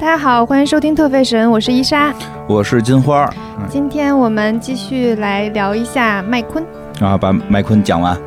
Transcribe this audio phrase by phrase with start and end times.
[0.00, 2.10] 大家好，欢迎收听特费神，我是伊莎。
[2.48, 3.34] 我是金花儿
[3.68, 6.64] 今天我们继续来聊一下麦昆。
[7.00, 8.18] 啊，把麦昆讲完。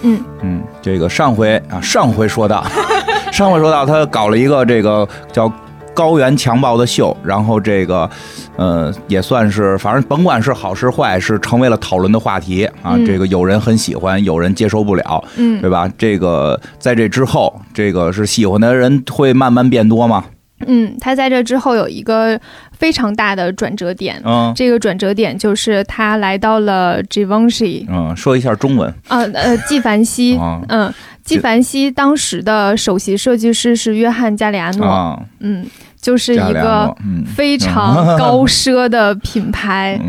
[0.00, 2.64] 嗯嗯，这个上回啊，上回说到，
[3.30, 5.52] 上回说到他搞了一个这个叫
[5.92, 8.08] 高原强暴的秀，然后这个
[8.56, 12.94] 呃也算是，反正甭管是好是坏，是成为了讨论的话题啊。
[12.96, 15.86] 嗯这个有人很喜欢，有人接受不了，嗯对吧？
[15.98, 20.24] 这个在这之后，这个是喜欢的人会慢慢变多吗？
[20.66, 22.38] 嗯，他在这之后有一个
[22.72, 24.20] 非常大的转折点。
[24.24, 24.52] 嗯。
[24.56, 28.92] 这个转折点就是他来到了 Givenchy，嗯，说一下中文。
[29.08, 30.60] 呃呃，纪梵希，啊。
[30.68, 35.66] 嗯，纪梵希当时的首席设计师是约翰加里亚诺，啊，嗯，
[36.00, 36.94] 就是一个
[37.36, 40.00] 非常高奢的品牌，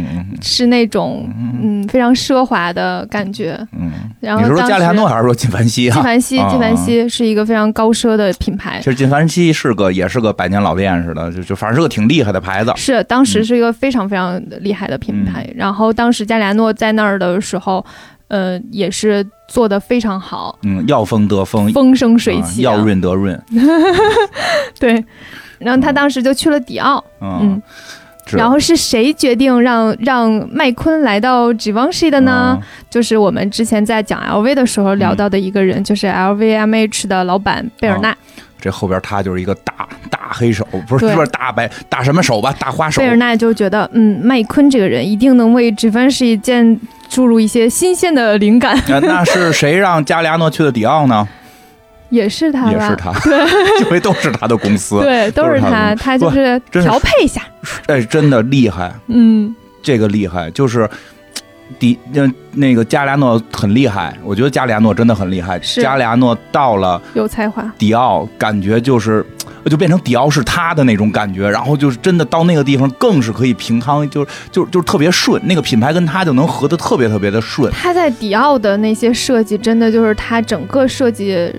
[0.41, 1.27] 是那种
[1.62, 3.57] 嗯非常奢华的感觉。
[3.73, 5.95] 嗯，然后你是说加里亚诺还是说纪梵希啊？
[5.95, 8.85] 纪梵希，啊纪梵希是一个非常高奢的品牌其。
[8.85, 12.71] 实纪梵希是个也是个百年老店似的，就就反正是个挺厉害的牌子。
[12.76, 15.43] 是，当时是一个非常非常厉害的品牌。
[15.49, 17.84] 嗯然后当时加里亚诺在那儿的时候，
[18.27, 23.41] 呃，也是做的非常好，嗯，要风得风，风生水起、啊啊要润得润。
[24.79, 25.04] 对。
[25.60, 27.62] 然后他当时就去了迪奥，嗯嗯，，
[28.38, 32.57] 然后是谁决定让让麦昆来到 Givenchy 的呢？
[32.60, 38.16] 嗯就是我们之前在讲 LV 的时候聊到的一个人，就是 LVMH 的老板贝尔纳。
[38.60, 43.07] 这后边他就是一个大大黑手，不是不是大白大什么手吧，大花手贝。
[43.07, 46.79] 尔纳就觉得，嗯，麦昆这个人一定能为 Givenchy 建
[47.10, 51.27] 注入一些新鲜的灵感，那那是谁让加利亚诺去的迪奥呢？
[52.10, 52.71] 也是他？
[52.71, 53.12] 也是他，
[53.82, 54.99] 因为都是他的公司。
[55.02, 57.41] 对，都是他他，就是调配一下。
[57.88, 60.90] 哎，真的厉害，嗯，这个厉害，就是。
[61.77, 65.62] 迪那那个加里亚诺很厉害，我觉得加里亚诺真的很厉害。
[65.62, 67.63] 是加里亚诺到了有才华。
[67.78, 69.23] 迪奥，感觉就是
[69.66, 77.72] 就变成迪奥是他的那种感觉，然后就是真的到那个地方更是可以平摊，就是就就是特别顺，那个品牌跟他就能合的特别特别的顺。
[77.72, 81.53] 他在迪奥的那些设计，真的就是他整个设计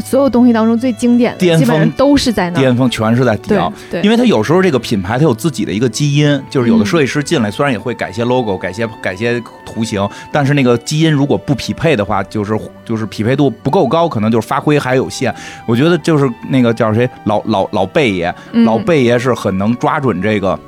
[0.00, 2.62] 所有东西当中最经典的，巅峰基本上都是在那儿。
[2.62, 15.34] 巅峰全是在迪对奥，对，因为它有时候这个品牌它有自己的一个基因，就是有的嗯设计师进来虽然也会改些 logo、改些改些图形，但是那个基因如果不匹配的话，就是就是匹配度不够高，可能就是发挥还有限。
[15.66, 20.58] 我觉得就是那个叫谁老老老贝爷，嗯老贝爷是很能抓准这个。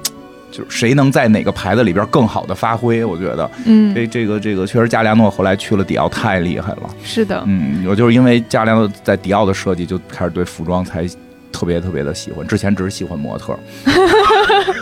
[0.51, 3.05] 就是谁能在哪个牌子里边更好的发挥？
[3.05, 6.91] 我觉得嗯，这这个这个确实加利亚诺后来去了迪奥太厉害了。
[7.03, 11.07] 是的，嗯，我就是因为加利亚诺在迪奥的设计就开始对服装才
[11.53, 13.59] 特别特别的喜欢，之前只是喜欢模特。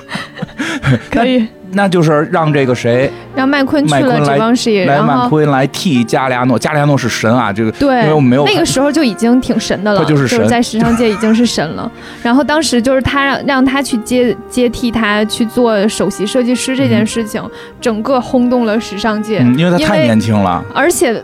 [1.10, 1.46] 可以。
[1.72, 10.48] 那就是让这个谁让麦昆去了麦昆来 Givenchy，来曼然后昆来替加利亚诺，加利亚诺是神啊，这个对，因为我没有那个时候就已经挺神的了，他就是神。
[10.48, 11.92] 在 时尚界已经是神了。
[12.22, 17.42] 然后当时就是他让让他去接接替他去做首席设计师这件事情，
[17.78, 21.22] 整个轰动了时尚界，嗯，因为他太年轻了，而且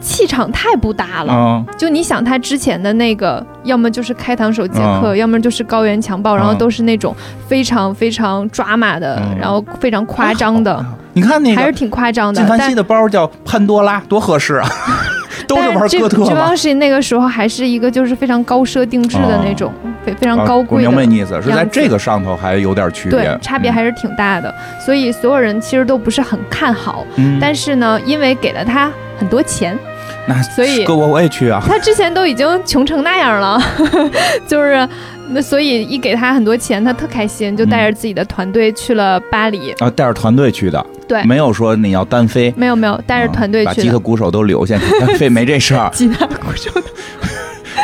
[0.00, 1.32] 气场太不搭了。
[1.32, 7.14] 嗯，就你想他之前的那个，要么就是开膛手杰克，嗯要么就是高原强暴，然后嗯都是那种
[7.46, 12.48] 非常非常抓马的，嗯然后非常夸张的，你看那个还是挺夸张的金。
[12.48, 14.68] 凡但西的包叫潘多拉，多合适啊，
[15.46, 16.50] 都是玩但哥特这嘛。
[16.52, 19.72] Givenchy 那个时候还是一个就是非常高奢定制的那种，
[20.04, 20.88] 非、非常啊高贵的。
[20.88, 24.52] 我明白你意思，是在这个上头还有点区别对，，差别还是挺大的，
[24.84, 27.04] 所以所有人其实都不是很看好。
[27.16, 29.78] 嗯，但是呢，因为给了他很多钱，
[30.26, 33.60] 那所以哥我我也去啊，他之前都已经穷成那样了，
[34.46, 34.88] 就是
[35.30, 39.70] 那所以一给他很多钱，他特开心，就带着自己的团队去了巴黎。
[39.78, 41.22] 啊，带着团队去的，对。
[41.24, 43.82] 没有说你要单飞，没有没有，带着团队啊把。
[43.82, 46.70] 吉他鼓手都留下，你单飞没这事儿，吉他鼓手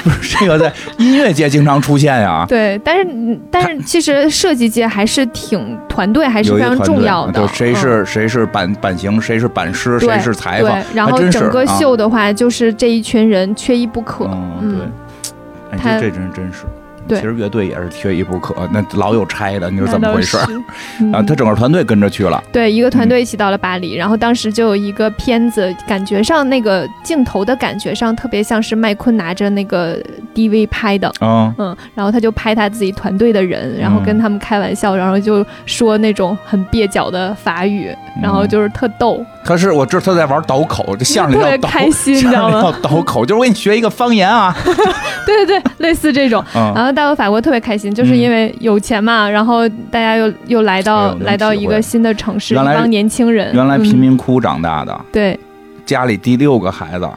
[0.39, 2.45] 这个在音乐界经常出现呀。
[2.49, 7.41] 对，但是嗯但是其实设计界还是挺团队还是非常重要的。
[7.41, 14.29] 就谁嗯是、谁是版版型，谁是版师，谁是裁缝对，，然后整个啊秀的话，就是这一群人缺一不可。
[14.61, 15.33] 嗯，对，
[15.73, 16.65] 哎，他这这真真是。
[17.11, 17.21] 对。
[17.21, 20.47] 其实乐队也是缺一不可，那老有拆的，你说怎么回事倒？
[20.47, 20.63] 是。
[21.05, 21.13] 嗯。
[21.13, 29.99] 啊，他整个团队跟着去了，对一个团队一起到了巴黎，然后当时就有一个片子，感觉上那个镜头的感觉上特别像是麦昆拿着那个
[30.35, 38.23] DV 拍的，嗯，嗯，然后他就拍他自己团队的人，然后跟他们开玩笑，然后就说那种很蹩脚的法语，嗯。
[38.23, 42.75] 然后就是特逗，他是我知道他在玩倒口，这相声特别里叫倒，开心，你知道吗？
[42.83, 44.55] 倒口，就是我给你学一个方言啊，
[45.27, 46.45] 对对对，类似这种。
[46.53, 55.39] 然嗯，后到了法国特别开心，就是因为有钱嘛，然后大家又又来哎到来到一个新的城市，一帮年轻人，原来贫嗯民窟长大的，对，
[55.87, 57.09] 家里第六个孩子，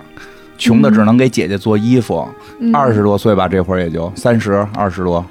[0.57, 2.25] 穷的只能给姐姐做衣服，
[2.59, 2.74] 嗯。
[2.74, 5.25] 二十多岁吧，这会儿也就三十二十多，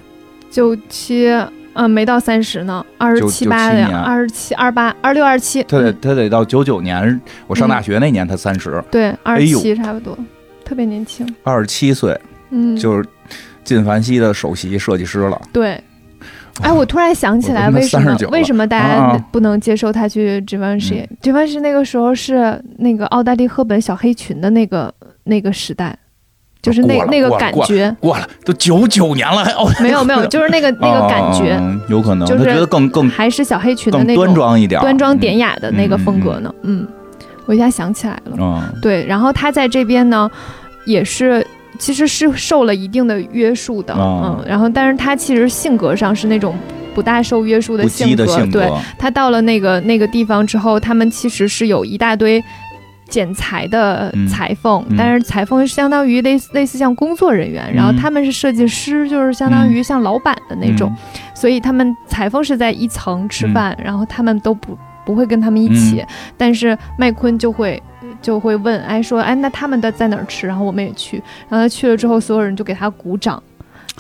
[0.50, 1.30] 九七，
[1.72, 5.62] 嗯，没到三十呢，二十七八的呀，二十七、二八、二六、二七。
[5.62, 8.84] 他得他得到九九年，我上大学那年他三十。
[8.90, 10.14] 对，二十七差不多，
[10.62, 11.26] 特别年轻。
[11.42, 12.20] 二十七岁，
[12.50, 13.08] 嗯，就是
[13.64, 15.40] 靳凡希的首席设计师了。
[15.52, 15.80] 对。
[16.60, 21.08] 哎，我突然想起来，为什么为什么大家不能接受他去直弯式？
[21.22, 24.92] 直弯式那个时候是那个奥黛丽·赫本小黑裙的那个
[25.24, 25.96] 那个时代，
[26.60, 31.58] 就是那那个感觉过了，都九九年了，还没有没有， 就是那个那个感觉，
[31.88, 36.54] 有可能就是觉得更更还是小黑裙的那种端庄一点、端庄典雅的那个风格呢。
[36.64, 36.86] 嗯，
[37.46, 40.30] 我一下想起来了，对，然后他在这边呢，
[40.84, 41.44] 也是。
[41.82, 46.54] 其实是受了一定的约束的，嗯，然后但是他其实性格上是那种
[46.94, 52.40] 不大受约束的性格，对，他到了那个那个地方之后，他们其实是有一大堆
[53.08, 60.94] 剪裁的裁缝，但是裁缝相当于类似类似像工作人员，然后他们是设计师，就是相当于像老板的那种，
[61.34, 66.00] 所以他们裁缝是在一层吃饭，然后他们都不不会跟他们一起，
[66.36, 67.82] 但是麦昆就会。
[68.22, 70.46] 就会问，哎，说，哎，那他们的在哪儿吃？
[70.46, 71.16] 然后我们也去，
[71.48, 73.42] 然后他去了之后，所有人就给他鼓掌。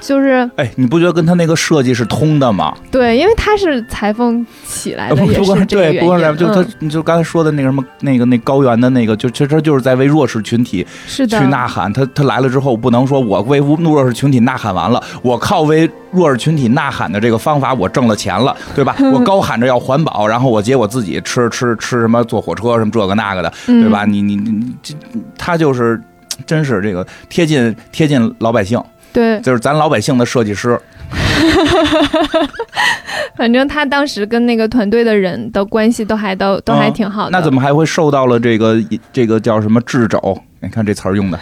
[0.00, 2.74] 就是，哎，你不觉得跟他那个设计是通的吗？
[2.90, 6.36] 对，因为他是裁缝起来的，也是这个原因。
[6.36, 11.92] 就他，你就刚才说的那个什么，那个那高原的那个，就其实就是在为弱势群体是去呐喊。
[11.92, 18.96] 他他来了之后，不能说我为弱势群体呐喊完了，我靠为弱势群体呐喊的这个方法，我挣了钱了，对吧？
[19.12, 24.04] 我 高喊着要环保，然后我结果自己吃吃吃什么坐火车什么这个那个的，对吧？
[24.04, 24.94] 你你你这
[25.38, 26.00] 他就是
[26.44, 28.82] 真是这个贴近贴近老百姓。
[29.12, 30.78] 对，就是咱老百姓的设计师。
[33.36, 37.30] 反正他当时跟那个团队的人的关系都还都都还挺好的。
[37.30, 38.76] 那怎么还会受到了这个
[39.12, 40.40] 这个叫什么掣肘？
[40.60, 41.38] 你看这词儿用的。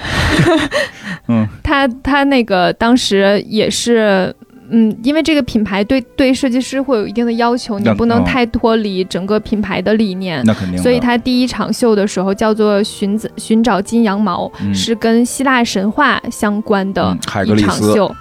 [1.28, 4.34] 嗯，他他那个当时也是。
[4.70, 10.42] 嗯，因为这个品牌对对设计师会有一定的要求，你不能太脱离整个品牌的理念。
[10.44, 10.80] 那肯定。
[10.80, 18.06] 所以他第一场秀的时候叫做“寻子寻找金羊毛”，是跟希腊神话相关的一场秀。
[18.06, 18.16] 嗯，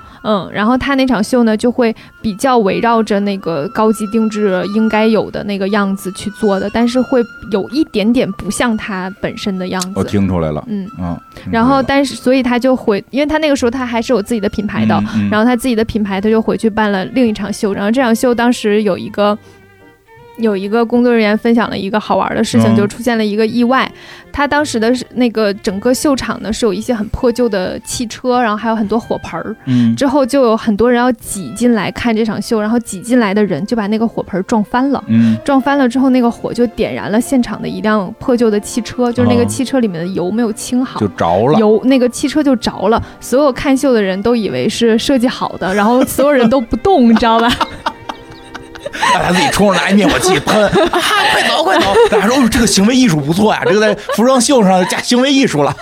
[0.52, 9.92] 然后他那场秀呢，就会比较围绕着那个高级定制应该有的那个样子去做的，但是会有一点点不像他本身的样子。
[9.96, 11.20] 我听出来了，嗯嗯。
[11.52, 19.38] 然后，但是，所以他就回，因为他那个时候他还是有自己的品牌的，然后他自己的品牌他就回去办了另一场秀，然后这场秀当时有一个。
[20.39, 23.89] 有一个工作人员分享了一个好玩的事情，就出现了一个意外。
[24.31, 29.56] 他当时的那个整个秀场呢，是有一些很破旧的汽车，然后还有很多火盆儿。
[29.65, 35.03] 嗯，之后就有很多人要挤进来看这场秀，然后挤进来的人就把那个火盆撞翻了。
[35.07, 41.59] 嗯，撞翻了之后，那个火就点燃了现场的一辆破旧的汽车，就是那个汽车里面的油没有清好，就着了。
[41.59, 47.51] 油那个汽车就着了，所有看秀的人都以为是设计好的，然后所有人都不动，你知道吧？
[49.14, 51.94] 让他自己冲上拿灭火器喷，啊，快走快走！
[52.10, 55.76] 大家说这个行为艺术不错呀，这个在服装秀上加行为艺术了。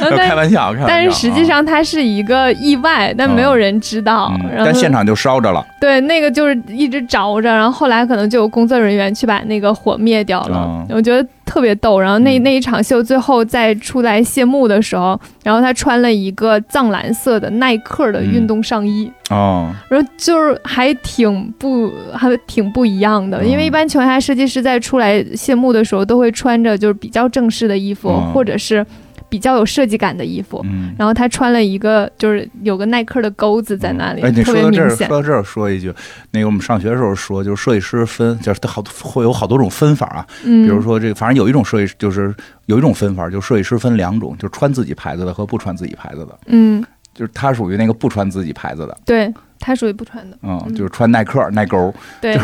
[0.00, 4.32] 开玩笑，但是实际上它是一个意外，但没有人知道。
[4.58, 5.64] 但现场就烧着了。
[5.80, 10.86] 对，那个就是一直着着，然后后来可能就有工作人员去把那个火灭掉了。
[10.90, 11.98] 我觉得特别逗。
[11.98, 19.10] 然后那那一场秀最后再出来谢幕的时候，然后他穿了一个藏蓝色的耐克的运动上衣。
[19.30, 28.84] 哦，然后就是还挺不还挺不一样的，因为一般情况下设计师在出来谢幕的时候都会穿着就是比较正式的衣服，或者是。
[29.32, 30.62] 比较有设计感的衣服，
[30.98, 34.90] 然后他穿了一个，就是有个耐克的钩子在那里，说到这儿。
[34.90, 35.90] 说到这儿，说一句，
[36.32, 40.26] 那个我们上学的时候说，就是设计师分，就是他好会有好多种分法啊。
[40.44, 42.34] 嗯，比如说这个，反正有一种设计，就是
[42.66, 46.38] 有一种分法，就是设计师分两种，就是穿自己牌子的和不穿自己牌子的。
[46.48, 46.84] 嗯，
[47.14, 48.98] 就是他属于那个不穿自己牌子的。
[49.06, 50.36] 对他属于不穿的。
[50.42, 51.94] 嗯，就是穿耐克耐钩。
[52.20, 52.38] 对。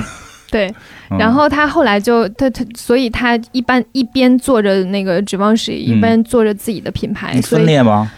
[0.50, 0.72] 对，
[1.18, 7.40] 然后他后来就他他，所以他一般一边做着那个指望石，一边做着自己的品牌。
[7.42, 8.10] 分裂吗？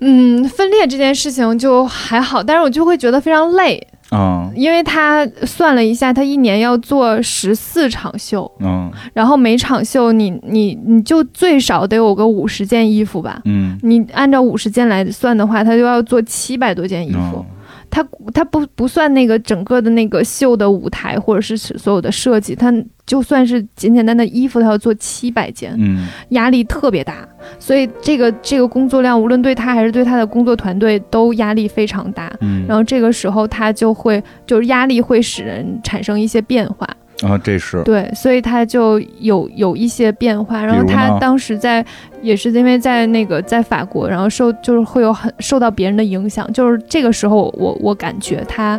[0.00, 3.86] 嗯，分裂这件事情就还好，但是我就会觉得非常累。
[4.12, 8.50] 嗯，因为他算了一下，他一年要做十四场秀。
[8.60, 13.40] 嗯，然后每场秀你你你就最少得有个五十件衣服吧。
[13.44, 17.44] 嗯，你按照五十件来算的话，他就要做七百多件衣服。
[17.90, 22.72] 他他不不算那个整个的那个秀的舞台或者是所有的设计，他
[23.04, 27.28] 就算是简简单的衣服，他要做七百件，嗯，压力特别大，
[27.58, 36.88] 所以这个这个工作量，无论对他还是对他的工作团队都压力非常大，嗯，然后这个时候他就会就是压力会使人产生一些变化。
[37.22, 40.64] 啊，这是对，所以他就有有一些变化。
[40.64, 41.84] 然后他当时在
[42.22, 48.78] 也是因为在那个在法国，然后受就是会有很受到别人的影响，就是这个时候我我感觉他。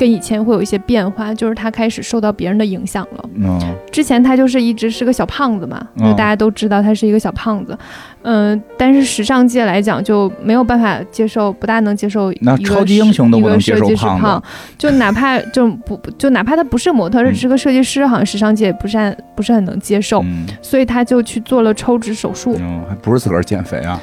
[0.00, 3.24] 跟以前会有一些变化，就是他开始受到别人的影响了。
[3.34, 3.60] 嗯，
[3.92, 7.76] 之前他就是一直是个小胖子嘛，就大家都知道他是一个小胖子。
[8.22, 14.42] 嗯，但是时尚界来讲就没有办法接受，不大能接受那超级英雄都不能接受胖，
[14.78, 20.24] 就哪怕就不就哪怕他不是模特，只是个设计师，好像时尚界也不是很不是很能接受，
[20.62, 22.56] 所以他就去做了抽脂手术。
[22.58, 24.00] 嗯，还不是自个儿减肥啊？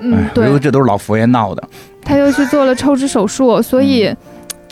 [0.00, 1.62] 嗯，对，这都是老佛爷闹的。
[2.02, 4.10] 他又去做了抽脂手术，所以。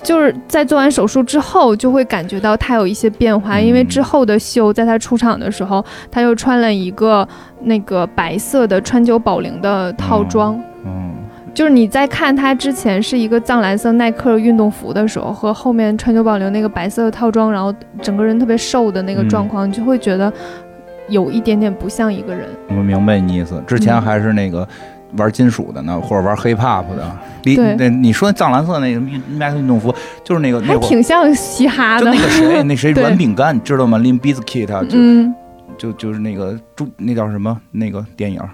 [0.05, 7.27] 就是在做完手术之后，就会感觉到他有一些变化，因为之后的秀，在他出场的时候，他又穿了一个
[7.63, 10.61] 那个白色的川久保玲的套装。
[10.85, 11.15] 嗯，
[11.55, 20.31] 就是你在看他之前是一个藏蓝色耐克运动服的时候，和后面川久保玲那个白色的套装，然后整个人特别瘦的那个状况，你就会觉得
[21.09, 22.47] 有一点点不像一个人。
[22.69, 24.69] 我明白你意思，之前还是那个。
[25.17, 29.01] 玩金属的呢，或者玩 hip hop 的，你那你说藏蓝色那个
[29.37, 29.95] 耐克运动服，
[30.25, 32.05] 就是那个那挺像嘻哈的。
[32.07, 35.33] 就那个谁， 那谁软饼干，你知道吗？Lim Biscuit，就
[35.77, 37.61] 就就是那个中那叫什么？
[37.73, 38.41] 那个电影《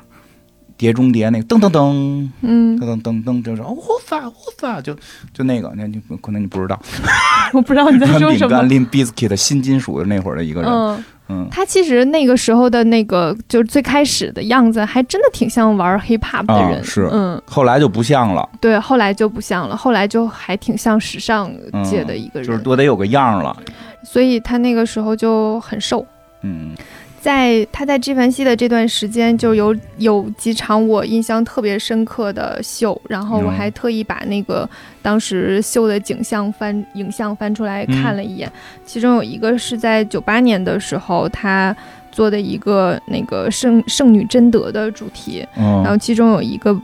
[0.81, 4.97] 碟中谍》那个噔噔噔，嗯，噔噔噔，就是哦，我发我发，就
[5.35, 6.81] 就那个，那你可能你不知道，
[7.53, 8.49] 我不知道你在说什么。
[8.49, 10.71] 软 饼干 Lim Bizkit 新金属的那会儿的一个人。
[10.73, 11.05] 嗯
[11.49, 16.83] 他其实那个时候的那个，就是最开始的样子，还真的挺像玩 hip hop 的人。
[16.83, 18.49] 是，嗯，后来就不像了。
[18.61, 21.49] 对，后来就不像了，后来就还挺像时尚
[21.85, 23.57] 界的一个人，就是多得有个样了。
[24.03, 26.05] 所以他那个时候就很瘦。
[26.43, 26.75] 嗯。
[27.21, 34.69] 在他在纪梵希的这段时间，就有有几场我印象特别深刻的秀，然后我还特意把那个
[35.03, 38.51] 当时秀的景象翻影像翻出来看了一眼。
[38.87, 41.77] 其中有一个是在九八年的时候，他
[42.11, 46.75] 做的一个那个圣圣女贞德的主题，然后其中有一个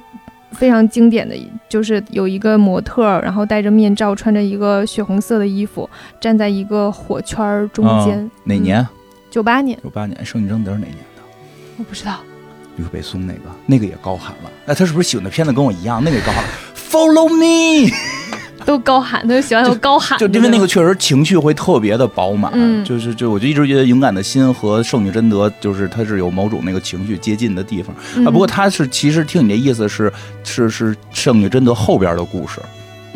[0.50, 1.34] 非常经典的
[1.66, 5.88] 就是有一个模特，然后戴着面罩，穿着一个血红色的衣服，
[6.20, 8.30] 站在一个火圈中间。
[8.44, 8.86] 哪年？
[9.36, 11.22] 九八年，九八年，圣女贞德是哪年的？
[11.76, 12.20] 我不知道。
[12.76, 14.50] 吕北宋那个，那个也高喊了。
[14.64, 16.02] 哎，他是不是喜欢的片子跟我一样？
[16.02, 17.92] 那个也高喊了，Follow me，
[18.64, 20.18] 都高喊，他就喜欢有高喊。
[20.18, 22.50] 就因为那个确实情绪会特别的饱满，
[22.82, 28.30] 就是就我就一直觉得勇敢的心和圣女贞德，就是它是有某种那个情绪接近的地方啊。
[28.30, 30.10] 不过他是其实听你这意思是
[30.44, 32.58] 是是圣女贞德后边的故事。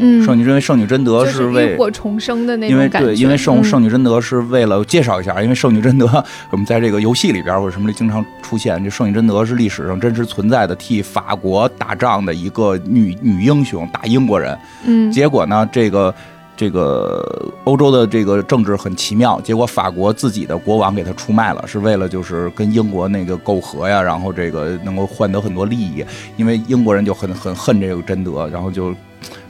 [0.00, 3.08] 嗯，圣女因为圣女贞德是为火重生的那种感觉。
[3.08, 6.06] 因为对，因为圣圣女贞德是为了介绍一下，因为圣女贞德
[6.50, 8.82] 我们在这个游戏里边或者什么里经常出现。
[8.82, 14.58] 这圣女贞德是历史上真实存在的，替法国打仗的一个女女英雄，打英国人。
[14.84, 16.14] 嗯，结果呢，这个
[16.56, 26.04] 这个欧洲的这个政治很奇妙，结果法国自己的国王给他出卖了，是为了就是跟英国那个媾和呀，然后这个能够换得很多利益。
[26.36, 28.94] 因为英国人就很很恨这个贞德，然后就。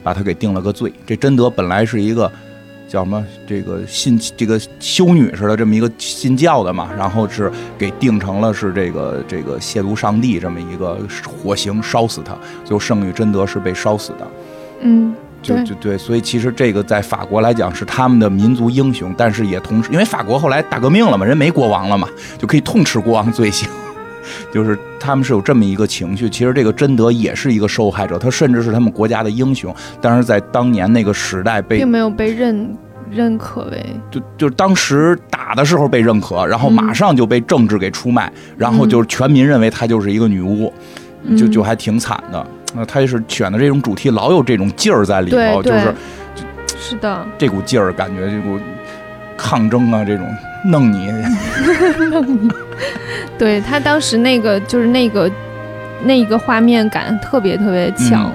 [0.02, 0.92] 把他给定了个罪。
[1.06, 2.30] 这贞德本来是一个
[2.88, 3.24] 叫什么？
[3.46, 12.36] 这个信这个修女似的这么一个信教的嘛，然后是给定成了是这个这个亵渎上帝这么一个火刑烧死他。
[12.64, 14.26] 就圣女贞德是被烧死的。
[14.80, 23.68] 嗯，就就对，所以其实这个在法国来讲是他们的民族英雄，但是也同时因为法国后来大革命了嘛，人没国王了嘛，就可以痛斥国王罪行。
[24.52, 32.76] 就是他们是有这么一个情绪，其实这个贞德也是一个受害者，他甚至是他们国家的英雄，但是在当年那个时代被并没有被认
[33.10, 40.72] 认可为，就就是当时打的时候被认可，然后马上就被政治给出卖，然后就是全民认为她就是一个女巫，
[41.36, 42.46] 就就还挺惨的。
[42.72, 45.92] 那他是选的这种主题，老有这种劲儿在里头，就是
[46.78, 48.56] 是的，这股劲儿感觉这股
[49.36, 50.24] 抗争啊，这种。
[50.64, 51.10] 弄你，
[52.10, 52.48] 弄你，
[53.38, 55.30] 对他当时那个就是那个
[56.04, 58.30] 那一个画面感特别特别强，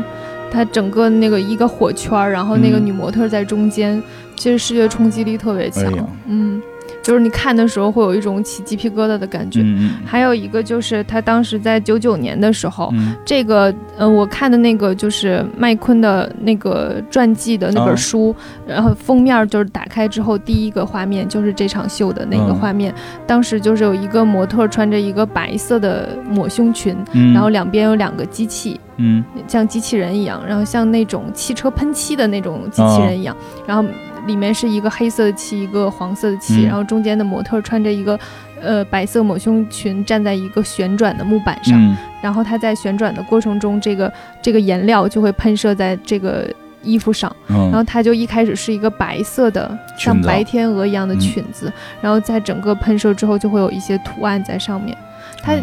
[0.52, 4.02] 他整个那个一个火圈，然后那个女模特在中间，
[4.36, 5.84] 其实视觉冲击力特别强，
[6.28, 6.62] 嗯。
[7.06, 9.64] 就是你看的时候会有一种起鸡皮疙瘩的感觉，
[10.04, 12.92] 还有一个就是他当时在九九年的时候，
[13.24, 18.36] 这个呃我看的那个就是麦昆的那个传记的那本书，
[18.66, 22.92] 然后封面就是打开之后第一个画面就是这场秀的那个画面，
[23.28, 26.98] 当时就是有一个模特穿着一个白色的抹胸裙，
[27.36, 33.88] 然后两边有两个机器，嗯，像机器人一样，然后像那种汽车喷漆的那种机器人一样，然后。
[34.26, 38.20] 里面是一个黑色的漆，一个黄色的漆，然后中间的模特穿着一个，
[38.62, 46.48] 呃，白色抹胸裙，站在一个旋转的木板上，然后它在旋转的过程中，这个这个颜料就会喷射在这个
[46.82, 54.98] 衣服上，然后它就一开始是一个白色的，像白天鹅一样的裙子，然后在整个喷射之后就会有一些图案在上面，
[55.42, 55.54] 它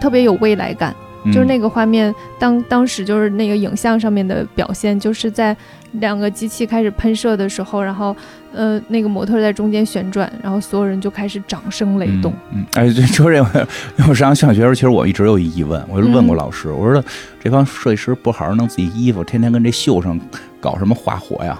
[0.00, 0.94] 特别有未来感。
[1.32, 5.56] 就是那个画面，当当时就是那个影像上面的表现，就是在
[5.94, 8.16] 两个机器开始喷射的时候，然后
[8.52, 12.32] 呃，那个模特在中间旋转，然后所有人就开始掌声雷动。
[12.52, 17.02] 嗯，哎，就就这个，因为我上上学时候，其实我一直有疑问，我就问过老师，我说
[17.42, 20.18] 这帮设计师不好好弄自己衣服，天天跟这秀上
[20.60, 21.58] 搞什么花活呀？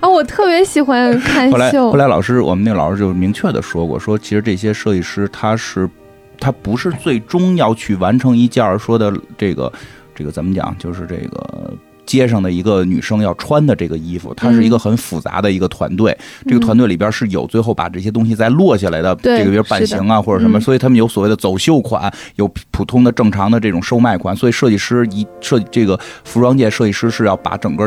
[0.00, 1.90] 啊，我特别喜欢看 秀。
[1.90, 5.88] 后来老师，我们那个老师就明确的说过，说其实这些设计师他是。
[6.40, 9.72] 他不是最终要去完成一件说的这个，
[10.14, 10.72] 这个怎么讲？
[10.78, 11.74] 就是这个
[12.08, 16.16] 街上的一个女生要穿的这个衣服，它是一个很复杂的一个团队。
[16.46, 24.34] 这个团队里边是有最后把这些东西再落下来的，这个比如版型啊或者什么，所以他们有所谓的走秀款，有普通的正常的这种售卖款。
[24.34, 27.86] 所以设计师一设计这个服装界设计师是要把整个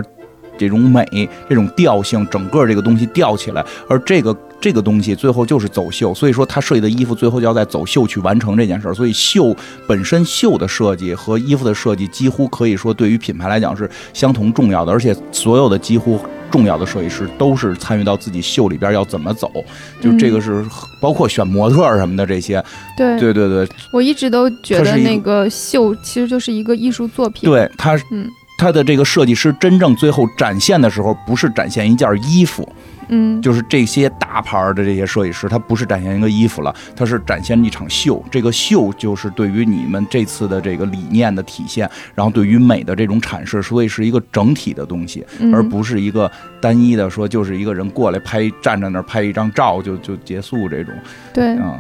[0.56, 1.04] 这种美、
[1.50, 4.36] 这种调性，整个这个东西吊起来，而这个。
[4.62, 8.94] 这个东西最后就是走秀，所以说他设计的衣服最后就要在走秀去完成这件事儿。
[8.94, 9.56] 所以秀
[9.88, 16.20] 本身秀的设计和衣服的设计几乎可以说对于品牌来讲是相同重要的，而且所有的几乎
[16.52, 19.52] 重要的设计师都是参与到自己秀里边要怎么走，
[20.00, 20.64] 就这个是
[21.02, 22.64] 包括选模特什么的这些。
[22.96, 27.50] 对对对对，我一直都觉得那个秀其实就是一个艺术作品。
[27.50, 32.68] 对他，嗯，他的这个设计师真正最后展现的时候，不是展现一件衣服。
[33.12, 38.24] 嗯，就是这些大牌的这些设计师，他不是展现一个衣服了，他是展现一场秀。
[38.32, 50.94] 这个秀就是对于你们这次的这个理念的体现，然后对于美的这种阐释，所以是一个整体的东西，而不是一个单一的说，就是一个人过来拍，站在那儿拍一张照就就结束这种。
[51.34, 51.80] 对，嗯。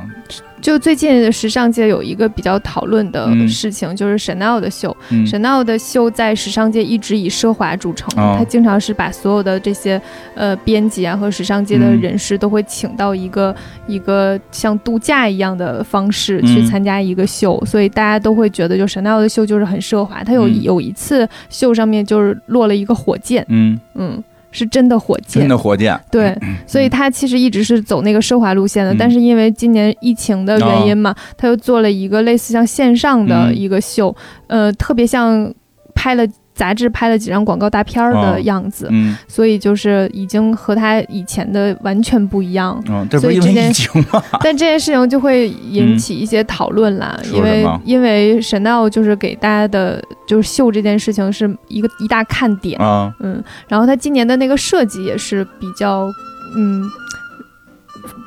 [0.62, 4.96] 就最近时尚界有一个比较讨论的事情，就是 Chanel 的秀。
[5.26, 10.00] Chanel 的秀在时尚界一直以奢华著称，他经常是把所有的这些
[10.36, 13.56] 呃编辑啊和时尚界的人士都会请到一个
[13.88, 20.24] 一个像度假一样的方式去参加一个秀，所以大家都会觉得就 Chanel 的秀就是很奢华。
[20.24, 23.80] 他有有一次秀上面就是落了一个火箭，嗯。
[23.96, 24.24] 嗯。
[24.52, 26.38] 是真的火箭，真的火箭，对，
[26.68, 34.16] 所以他其实一直是走那个奢华路线的，但是因为今年疫情的原因嘛，他又做了一个类似像线上的一个秀，
[34.48, 35.52] 呃，特别像
[35.96, 36.28] 拍了。
[36.62, 42.80] 杂志拍了几张广告大片儿的样子，嗯，所以就是已经和他以前的完全不一样。
[42.88, 44.24] 嗯，这不是因为疫情吗？
[44.44, 56.08] 但这件事情就会引起一些讨论啦，因为因为 Chanel 就是给大家的，就是秀这件事情是一个一大看点啊，嗯，然后他今年的那个设计也是比较，
[56.56, 56.84] 嗯，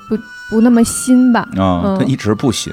[0.09, 0.19] 不
[0.51, 1.49] 不那么新吧？
[1.57, 2.73] 啊，他一直不新。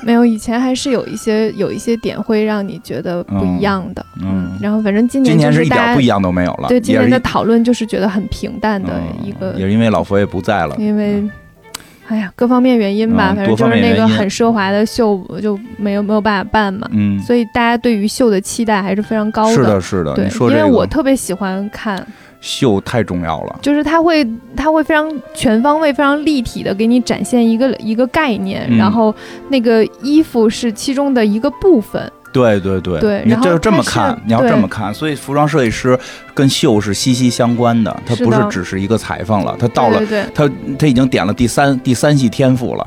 [0.06, 6.68] 没有，以前还是有一些有一些点会让你觉得不一样的，嗯，然后反正今年今年是一点不一样都没有了。
[6.68, 11.22] 对，今年的讨论就是觉得很平淡的一个，也是因为老佛爷不在了，因为，
[12.10, 22.04] 哎呀，各方面原因吧，反正就是那个很奢华的秀就没有没有办法办嘛，嗯，所以大家对于秀的期待还是非常高的，是的，是的，对，因为我特别喜欢看。
[22.40, 29.14] 秀太重要了，就是它会，它会非常全方位、非常立体的给你展现一个一个概念，然后
[29.50, 32.10] 那个衣服是其中的一个部分。
[32.32, 35.98] 对对对，对，你就这么看，你要这么看，所以服装设计师
[36.34, 40.00] 跟秀是息息相关的，他不是只是一个裁缝了，他到了，
[40.34, 42.86] 他他已经点了第三第三系天赋了，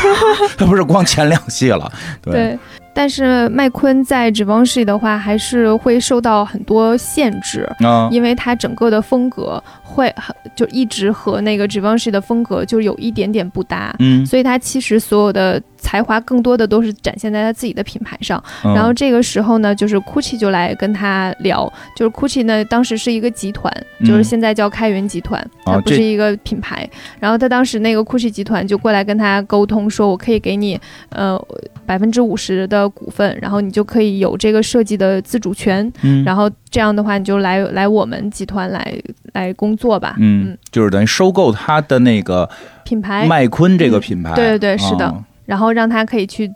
[0.56, 1.90] 他不是光前两系了，
[2.22, 2.58] 对。
[2.98, 7.64] 但是麦昆在 Givenchy 的话，还是会受到很多限制，
[8.10, 10.12] 因为他整个的风格会
[10.56, 15.62] 就一直和那个 Givenchy 的风格就有一点点不搭，嗯，所以它其实所有的。
[15.80, 23.72] 才华更多的都是展现在他自己的品牌上，然后这个时候呢，就是 Gucci 就来跟他聊，就是 Gucci 呢当时是一个集团，
[24.04, 26.84] 就是现在叫开源集团，它不是一个品牌。
[27.20, 30.76] 然后他当时那个 Gucci 集团就过来跟他沟通，说我可以给你
[31.10, 31.40] 呃
[31.86, 35.90] 百分之五十的股份，然后你就可以有这个设计的自主权，
[36.24, 38.94] 然后这样的话你就来来我们集团来
[39.34, 40.16] 来工作吧。
[40.18, 42.48] 嗯，就是等于收购他的那个
[42.84, 44.34] 品牌麦昆这个品牌。
[44.34, 45.14] 对对对，是的。
[45.46, 46.50] 然后让他可以去，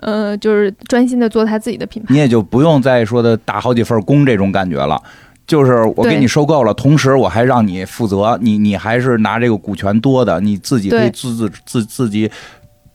[0.00, 2.14] 呃，就是专心的做他自己的品牌。
[2.14, 4.98] 你也就不用再说的打好几份工这种感觉了，
[5.46, 12.30] 就是我给你收购了，同时我还让你负责，你你还是拿这个股权多的，你自己可以自自自自己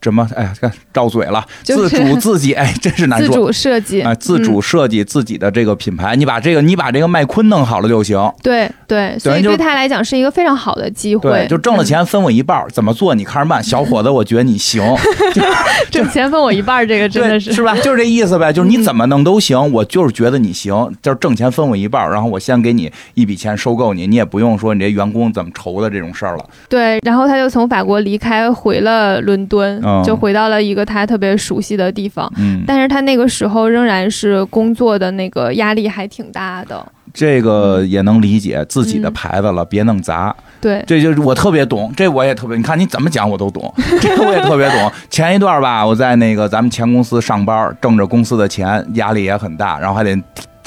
[0.02, 0.28] 什么？
[0.36, 3.28] 哎呀，看照嘴了，自主自己，哎，真是难说。
[3.28, 8.20] 自主设计，哎，自主设计自己的这个品牌，你把这个，你把这个麦昆弄好了就行。
[8.42, 11.30] 对对，所以对他来讲是一个非常好的机会。
[11.30, 13.64] 对，就挣了钱分我一半，怎么做你看着办。
[13.64, 14.84] 小伙子，我觉得你行。
[15.92, 17.76] 挣钱分我一半，这个真的是是吧？
[17.78, 26.46] 就是这意思呗，就是你怎么弄都行，我就是觉得你行，就是挣钱分我一半，然后我先给你一笔钱收购你，你也不用说你这员工怎么愁的这种事儿了。
[26.68, 29.80] 对，然后他就从法国离开，回了伦敦。
[30.06, 36.86] 就回到了一个他特别熟悉的地方，嗯，但是他那个时候仍然是工作的那个压力还挺大的。
[37.13, 40.34] 这个也能理解，自己的牌子了，别弄砸。
[40.62, 42.56] 对，这就是我特别懂，这我也特别。
[42.56, 44.91] 你看你怎么讲我都懂， 这我也特别懂。
[45.10, 50.17] 前一段吧，我在那个咱们前公司上班，挣着公司的钱，压力也很大，然后还得。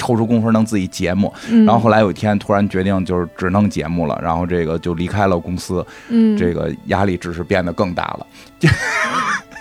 [0.05, 1.33] 抽出功夫弄自己节目，
[1.65, 8.27] 然后后来有一天突然决定就是只弄节目了，然后这个就离开了公司，嗯，这个压力只是变得更大了，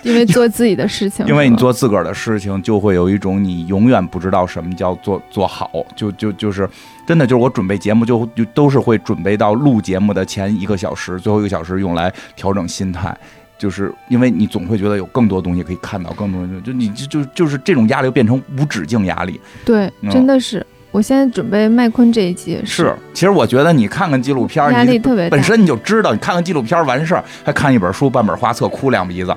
[0.04, 6.68] 因为做自己的事情， 因为你做自个儿的事情，就会有一种你永远不知道什么叫做做好，就就就是
[7.07, 13.16] 真的就是我准备节目就就都是会准备到录节目的前一个小时，最后一个小时用来调整心态。
[13.64, 19.40] 就是因为你总会觉得有更多东西可以看到，更多就你就就就是这种压力变成无止境压力。
[19.64, 20.64] 对，真的是。
[20.90, 22.94] 我现在准备麦昆这一集是。
[23.14, 25.35] 其实我觉得你看看纪录片，压力特别大。
[25.35, 29.35] 本身你就知道，你看看纪录片完事儿，还看一本书、半本画册，哭两鼻子。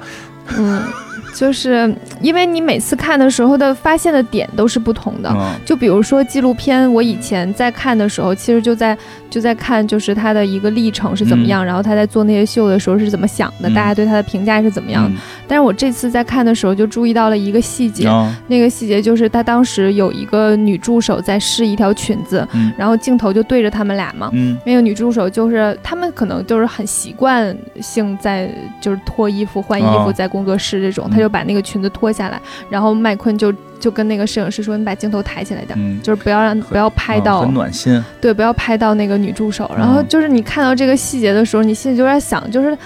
[0.57, 0.83] 嗯。
[1.37, 5.31] 就是因为你每次看的时候的发现的点都是不同的，
[5.63, 8.97] 就比如说纪录片，我以前在看的时候，其实就在
[9.29, 15.11] 就在看，就是他的一个历程是怎么样，然后他在做那些秀的时候是怎么想的，大家对他的评价是怎么样。
[15.47, 18.09] 但是我这次在看的时候就注意到了一个细节，
[18.47, 24.31] 那个细节就是他当时有一个女助手在试一条裙子，然后镜头就对着他们俩嘛，
[24.65, 28.49] 那个女助手就是他们可能就是很习惯性在
[28.81, 31.26] 就是脱衣服换衣服在工作室这种，他就。
[31.27, 38.03] 把那个裙子脱下来，然后麦昆就就跟那个摄影师说：“你把镜头抬起来点，就是不要让不要拍到，很暖心。
[38.19, 39.69] 对，不要拍到那个女助手。
[39.77, 42.77] 然后就是你看到这个细节的时候，你心里就在想，就是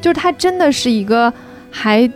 [0.00, 1.32] 就是他真的是一个
[1.70, 2.10] 还。”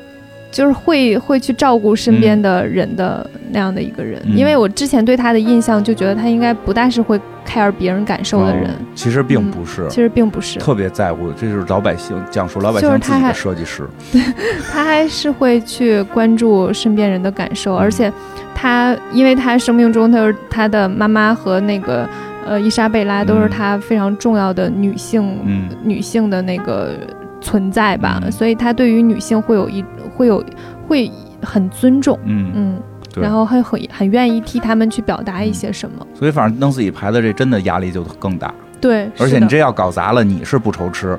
[0.52, 10.58] 就是会会去照顾身边的人的那样的一个人，因为我之前对他的印象就觉得他应该不大是会 care 别人感受的人，其实并不是，其实并不是。
[10.58, 13.86] 特别在乎，这就是老百姓讲述老百姓自己的设计师，
[14.72, 18.12] 他还是会去关注身边人的感受，而且
[18.54, 22.08] 他因为他生命中他是他的妈妈和那个
[22.46, 26.96] 呃伊莎贝拉都是他非常重要的女性女性的那个。
[27.44, 30.44] 存在吧，所以他对于女性会有一会有
[30.86, 31.10] 会
[31.42, 32.52] 很尊重，嗯。
[32.54, 32.82] 嗯，
[33.20, 36.06] 然后会很很愿意替他们去表达一些什么。
[36.14, 41.18] 所以反正弄自己牌子这真的压力就更大，对，而且你这要搞砸了，你是不愁吃。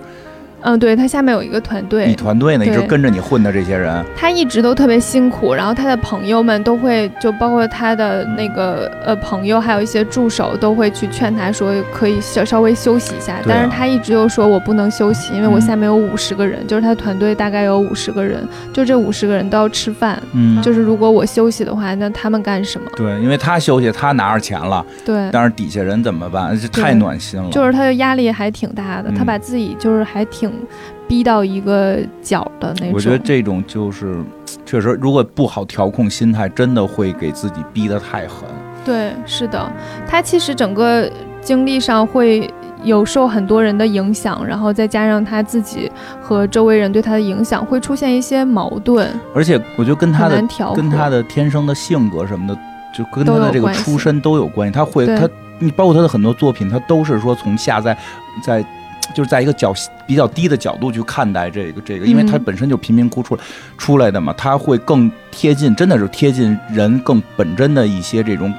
[0.64, 22.90] 嗯，对他下面有一个团队，你团队呢一直跟着你混的这些人，他一直都特别辛苦，然后他的朋友们都会，就包括他的那个呃朋友，还有一些助手都会去劝他说可以稍稍微休息一下，但是他一直又说我不能休息，因为我下面有五十个人，就是他团队大概有五十个人，就这五十个人都要吃饭，嗯，就是如果我休息的话，那他们干什么？
[22.96, 26.58] 对，因为他休息，他拿着钱了，对，但是底下人怎么办？
[26.58, 30.53] 这太暖心了，就是他的压力还挺大的，他把自己就是还挺。
[31.08, 34.16] 逼到一个角的那种，我觉得这种就是
[34.66, 38.48] 确实，如果不好调控心态，真的会给自己逼得太狠。
[38.86, 39.72] 对，是的，
[40.08, 41.10] 他其实整个
[41.42, 42.50] 经历上会
[42.84, 49.08] 有受很多人的影响，然后再加上他自己和周围人对他的影响，会出现一些矛盾。
[49.34, 50.44] 而且我觉得跟他的
[50.76, 52.58] 跟他的天生的性格什么的，
[52.98, 54.74] 就跟他的这个出身都有关系。
[54.74, 57.98] 他会他你包括他的很多作品，他都是说从下在
[58.44, 58.66] 在。
[59.16, 59.74] 就是在一个角
[60.08, 63.42] 比较低的角度去看待这个这个，因为他本身就贫民窟出来
[63.78, 68.54] 出来的嘛，他会更贴近，真的是贴近人更本真的一些这种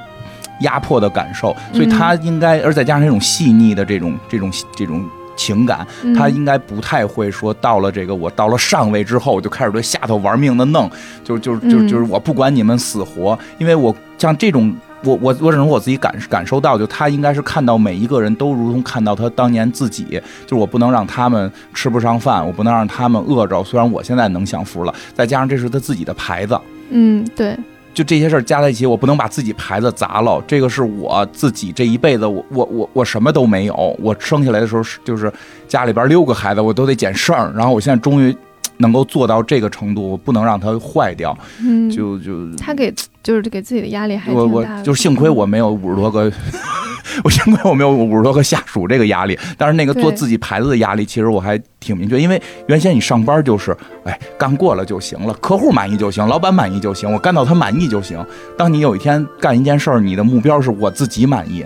[0.61, 5.03] 压迫的感受，所以他应该，而再加上这种细腻的这种这种这种
[5.35, 10.89] 情感，他应该不太会说到了这个我到了上位之后我就开始对下头玩命的弄，
[11.23, 14.75] 就就就就是我不管你们死活，因为我像这种。
[15.05, 23.63] 我我我只能我自己感感受到，就他应该是看到每一个人都如同看到他当年自己，就是我不能让他们吃不上饭，我不能让他们饿着。
[23.63, 27.55] 虽然我现在能享福了，再加上这是他自己的牌子，嗯，对，
[27.93, 30.43] 就这些事儿加在一起，我不能把自己牌子砸了。
[30.47, 33.95] 这个是我自己这一辈子，我我我我什么都没有。
[34.01, 35.31] 我生下来的时候是就是
[35.67, 38.35] 家里边六个孩子，我都得捡剩儿，然后我现在终于。
[38.77, 41.37] 能够做到这个程度，我不能让它坏掉。
[41.61, 44.41] 嗯，就就他给就是给自己的压力还挺大。
[44.41, 46.31] 我我就幸亏我没有五十多个
[47.23, 52.19] 我幸亏我没有五十多个下属这个压力，但是那个做自己牌子的压力，其实我还挺明确。
[52.19, 58.23] 因为原先你上班就是，哎，干过了就行了，客户满意就行，老板满意就行，我干到他满意就行。
[58.57, 61.65] 当你有一天干一件事儿，你的目标是我自己满意，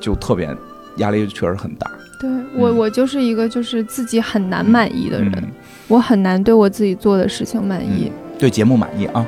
[0.00, 0.48] 就特别
[0.98, 1.90] 压力确实很大。
[2.20, 5.32] 对我，我就是一个就是自己很难满意的人，
[5.88, 8.10] 我很难对我自己做的事情满意。
[8.36, 9.24] 对节目满意啊，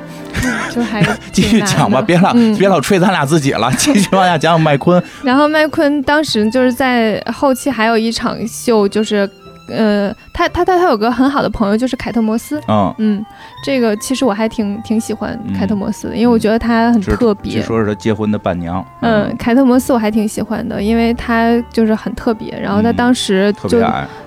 [0.69, 5.01] 就还 继续讲吧，别老别老吹咱俩自己了， 继续往下讲讲麦昆。
[5.23, 9.27] 然后麦昆当时就是在后期还有一场秀，就是
[9.69, 13.25] 呃，他他他他有个很好的朋友就是凯特摩斯，嗯嗯，
[13.63, 17.53] 这个其实我还挺挺喜欢凯特摩斯的，因为我觉得他很特别。
[17.53, 18.85] 据说是他结婚的伴娘。
[19.01, 23.79] 嗯，凯特摩斯我还挺喜欢的，因为他就是很特别，然后他当时就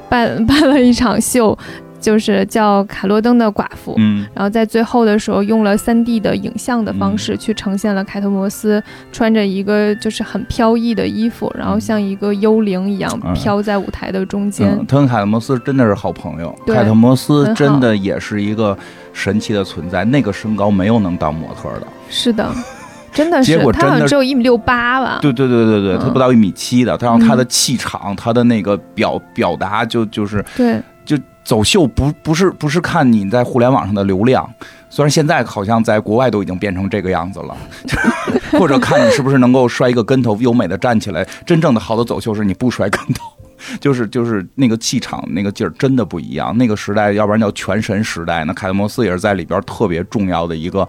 [0.08, 1.56] 办办了一场秀。
[2.00, 8.82] 就是叫卡洛登的寡妇，嗯，然后在最后的时候用了三 D 的影像的方式去呈现了凯特摩斯
[9.12, 14.76] 穿着一个就是很飘逸的衣服，然后像一个幽灵一样飘在舞台的中间。
[14.88, 18.76] 他跟凯特摩斯真的是好朋友，凯特摩斯真的也是一个
[19.12, 20.04] 神奇的存在。
[20.04, 22.50] 那个身高没有能当模特的，是的，
[23.12, 23.52] 真的是。
[23.52, 25.18] 结果他好像只有一米六八吧？
[25.20, 30.80] 对对对对对，他不到一米七的，他让他的气场，他的那个表表达就就是对。
[31.44, 34.48] 走秀不不是不是看你在互联网上的流量，
[34.88, 37.56] 虽然现在好像在国外都已经变成这个样子了，
[38.58, 41.26] 或者看你是不是能够摔一个跟头优美的站起来。
[41.44, 43.24] 真正的好的走秀是你不摔跟头。
[43.78, 50.88] 就是就是那个气场那个劲儿真的不一样，那个时代要不然叫全神时代，那凯特摩斯也是在里边特别重要的一个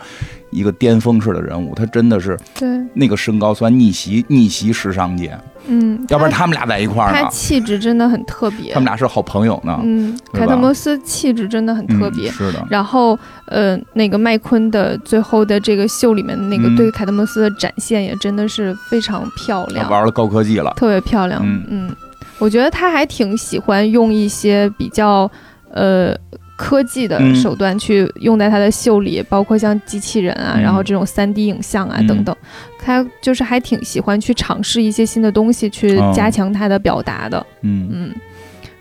[0.52, 2.70] 一个巅峰式的人物，他真的是对。
[2.94, 5.38] 那个身高算逆袭逆袭时尚界，
[5.68, 21.96] 嗯，要不然他们俩在一块儿他气质真的很特别，他们俩是好朋友呢，嗯，凯特摩斯气质真的很特别，是的，然后呃那个麦昆的最后的这个秀里面那个对凯特摩斯的展现也真的是非常漂亮，玩了高科技了，特别漂亮，嗯。
[22.40, 25.30] 我觉得他还挺喜欢用一些比较，
[25.72, 26.12] 呃，
[26.62, 32.36] 科技的手段去用在他的秀里，包括像机器人啊，然后这种三 D 影像啊等等，
[32.78, 37.44] 他就是还挺喜欢去尝试一些新的东西，去加强他的表达的。
[37.62, 37.90] 嗯。
[37.92, 38.16] 嗯。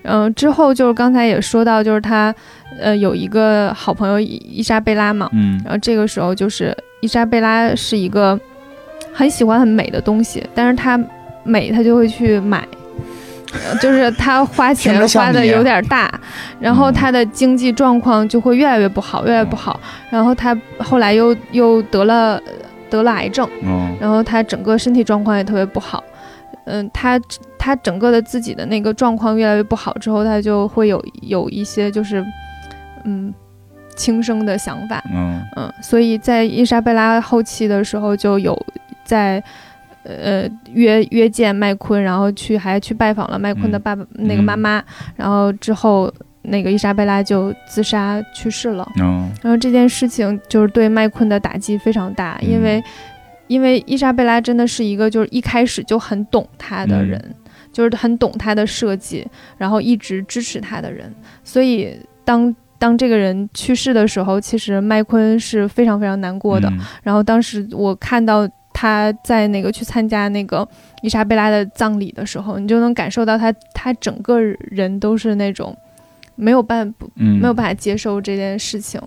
[0.02, 2.34] 嗯，之后就是刚才也说到，就是他，
[2.78, 8.38] 呃，有一个好朋友伊莎贝拉嘛，嗯，然后这个时候就是伊莎贝拉是一个
[9.12, 10.98] 很喜欢很美的东西，但是他
[11.44, 12.66] 美他就会去买。
[13.80, 16.12] 就是他花钱花的有点大，
[16.60, 19.80] 然后他的经济状况就会越来越不好，越来越不好。
[20.08, 22.40] 然后他后来又又得了
[22.88, 23.48] 得了癌症，
[24.00, 26.02] 然后他整个身体状况也特别不好。
[26.66, 27.20] 嗯，他
[27.58, 32.24] 他整个的自己的那个状况越来越不好之后，他就会有有一些就是
[33.04, 33.34] 嗯
[33.96, 35.02] 轻生的想法。
[35.12, 38.56] 嗯嗯，所以在伊莎贝拉后期的时候就有
[39.04, 39.42] 在。
[40.02, 44.82] 呃，约约见麦昆，然后去还去拜访了麦昆的爸爸那个妈妈，
[45.14, 46.10] 然后之后
[46.40, 48.90] 那个伊莎贝拉就自杀去世了。
[49.42, 52.82] 然后这件事情就是对麦昆的打击非常大，因为
[53.46, 57.22] 因为伊莎贝拉真的是一个就是一开始就很懂他的人，
[57.70, 59.26] 就是很懂他的设计，
[59.58, 61.14] 然后一直支持他的人。
[61.44, 66.72] 所以当当这个人去世的时候，其实麦昆是非常非常难过的。
[67.02, 68.48] 然后当时我看到。
[68.72, 70.66] 他在那个去参加那个
[71.02, 75.76] 伊莎贝拉的葬礼的时候，你就能感受到他，他整个人都是那种
[76.36, 79.00] 没有办法，没有办法接受这件事情。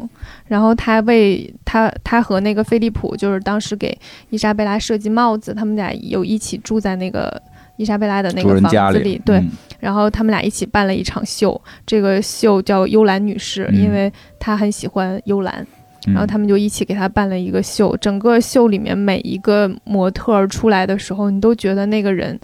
[0.47, 3.97] 然后他为他，他和那个菲利普，就是当时给
[4.29, 7.41] 伊莎贝拉设计帽子，他们俩有一起住在那个
[7.77, 9.43] 伊莎贝拉的那个房子里，对。
[9.79, 15.65] 然后他们俩一起办了一场秀，这个秀叫幽兰女士，因为她很喜欢幽兰。
[16.07, 22.37] 然后他们就一起给他办了一个秀，整个秀里面每一个模特出来的时候，你都觉得那个人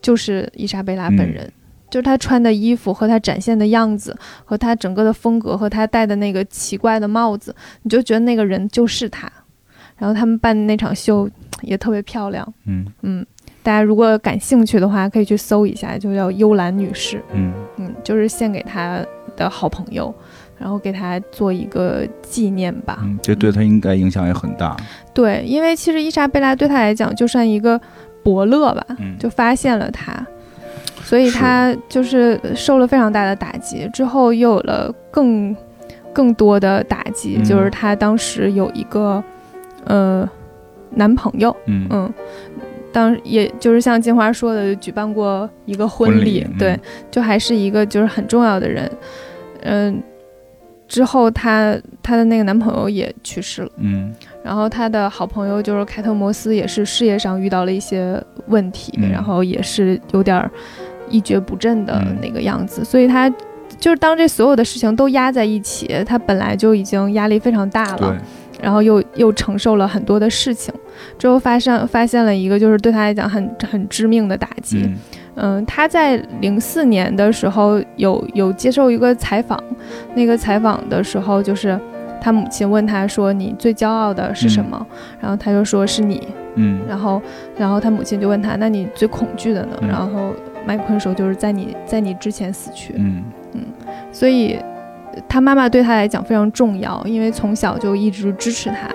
[0.00, 1.50] 就是伊莎贝拉本人，
[1.90, 9.30] 就是她穿的衣服和她展现的样子，和她整个的风格和她戴的那个奇怪的帽子，你就觉得那个人就是她。
[9.96, 11.28] 然后他们办的那场秀
[11.62, 12.86] 也特别漂亮，嗯。
[13.02, 13.26] 嗯，
[13.64, 17.52] 大家如果感兴趣的话，可以去搜一下，就叫幽兰女士，嗯。
[17.78, 19.04] 嗯，就是献给她
[19.36, 20.14] 的好朋友。
[20.58, 24.76] 然后给他做一个纪念吧，嗯这对他应该影响也很大。
[25.14, 27.80] 对，因为其实伊莎贝拉对他来讲就算一个
[28.24, 28.84] 伯乐吧，
[29.18, 30.12] 就发现了他，
[31.02, 33.88] 所以他就是受了非常大的打击。
[33.92, 35.54] 之后又有了更
[36.12, 39.22] 更多的打击，就是他当时有一个
[39.84, 40.28] 呃
[40.90, 41.86] 男朋友，嗯。
[41.90, 42.12] 嗯，
[42.92, 46.78] 当也就是像金花说的，举办过一个婚礼，对，
[47.10, 48.90] 就还是一个就是很重要的人，
[49.62, 50.02] 嗯。
[50.88, 53.70] 之后，她她的那个男朋友也去世了。
[53.76, 54.12] 嗯。
[54.42, 60.50] 然后她的好朋友就是凯特摩斯，也是事业上遇到了一些问题，然后也是有点
[61.10, 62.82] 一蹶不振的那个样子。
[62.84, 63.30] 所以她
[63.78, 68.16] 就是当这所有的事情都压在一起，她本来就已经压力非常大了。
[68.60, 70.74] 然后又又承受了很多的事情，
[71.16, 74.82] 之后发生发现了一个就是对她来讲很很致命的打击。
[74.82, 74.96] 嗯，
[75.66, 79.62] 他在零四年的时候有有接受一个采访，
[80.14, 81.78] 那个采访的时候就是
[82.20, 84.84] 他母亲问他说：“你最骄傲的是什么？”
[85.20, 86.26] 然后他就说是你。
[86.56, 87.22] 嗯，然后
[87.56, 90.32] 然后他母亲就问他：“那你最恐惧的呢？”然后
[90.66, 93.22] 麦昆说：“就是在你在你之前死去。”嗯
[93.52, 93.62] 嗯，
[94.10, 94.58] 所以
[95.28, 98.88] 他妈妈对他来讲非常重要，因为从小就一直支持他。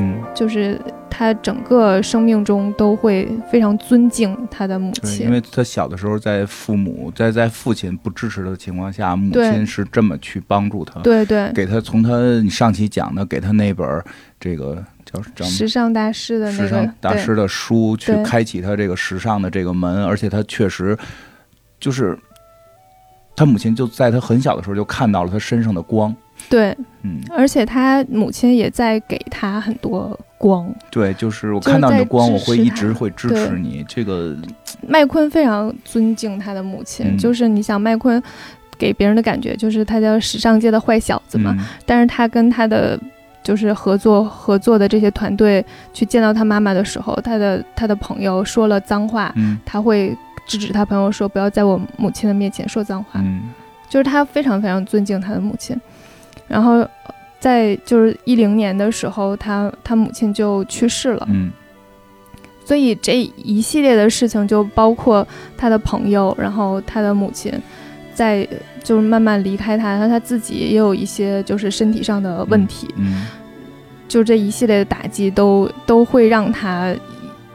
[0.00, 0.78] 嗯，就是。
[1.18, 14.00] 他整个生命中都会非常尊敬他的母亲，因为他小的时候在父母在在父亲不支持的情况下，母亲是这么去帮助他，对对，给他从他你上期讲的给他那本
[14.38, 20.96] 这个叫时尚大师的时尚大师的书，去开启他这个时尚的这个门，而且他确实
[21.80, 22.16] 就是
[23.34, 26.14] 他母亲就在他很小的时候就看到了他身上的光。
[26.48, 30.72] 对，嗯，而且他母亲也在给他很多光。
[30.90, 33.84] 对，就是我看到你的光，我会一直会支持你。
[33.88, 34.36] 这个
[34.86, 38.22] 麦昆非常尊敬他的母亲，就是你想麦昆
[38.78, 42.98] 给别人的感觉就是他叫时尚界的坏小子嘛，但是他跟他的
[43.42, 49.34] 就是合作合作的这些团队去见到他妈妈的时候，他的他的朋友说了脏话，
[49.66, 53.22] 他会制止他朋友说不要在我母亲的面前说脏话，
[53.88, 55.78] 就是他非常非常尊敬他的母亲。
[56.48, 56.84] 然后，
[57.38, 61.28] 在就是一零年的时候，他他母亲就去世了。
[61.30, 61.50] 嗯，
[62.64, 67.52] 所以这一系列的事情就包括他的朋友，然后他的母亲，
[68.14, 68.48] 在
[68.82, 72.88] 就是慢慢离开他，然后他自己也有一些就是身体上的问题。
[72.96, 73.26] 嗯，
[74.08, 76.94] 就这一系列的打击都都会让他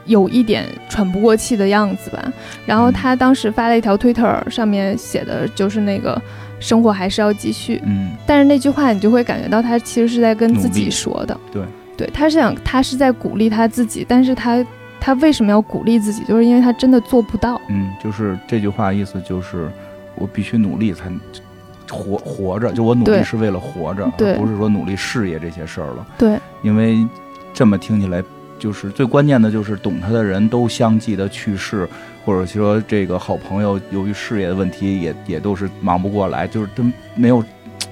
[0.06, 2.32] 有一点喘不过气的样子吧。
[2.66, 6.22] 然后他当时发了一条推特，上面写的就是那个。
[6.64, 11.62] 生活还是要继续，嗯，但是那句话你就会感觉到他其实是在跟自己说的，对，
[11.98, 14.66] 对，他是想他是在鼓励他自己，但是他
[14.98, 16.24] 他为什么要鼓励自己？
[16.24, 19.70] 就是因为他真的做不到，嗯，就是这句话意思就是
[20.16, 21.12] 我必须努力才
[21.92, 27.06] 活活着，就我努力是为了活着，而不是说努力事业这些事儿了，对，因为
[27.54, 28.24] 这么听起来
[28.58, 31.86] 就是最关键的就是懂他的人都相继的去世。
[32.26, 36.84] 或者说，这个好朋友由于事业的问题，也也都是忙不过来，就是都
[37.16, 37.44] 没有，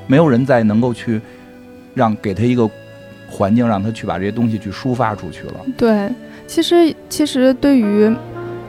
[0.07, 1.19] 没有人再能够去
[1.93, 2.69] 让给他一个
[3.29, 5.55] 环境，让他去把这些东西去抒发出去了。
[5.77, 6.09] 对，
[6.47, 8.09] 其实其实对于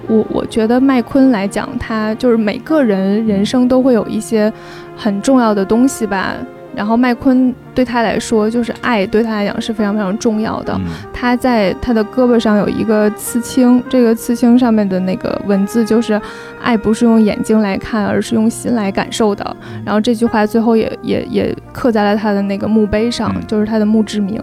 [0.09, 4.53] 我，我觉得麦昆来讲，他就是每个人人生都会有一些
[4.97, 6.37] 很重要的东西吧。
[6.75, 10.79] 然后麦昆对他来说，就是爱对他来讲是非常非常重要的。
[11.13, 16.19] 他在他的胳膊上有一个刺青，这个刺青上面的那个文字就是
[16.63, 19.57] “爱不是用眼睛来看，而是用心来感受的”。
[19.85, 24.43] 然后这句话最后也也也刻在了他的那个墓碑上，就是他的墓志铭。